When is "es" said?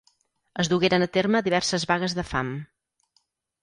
0.63-0.71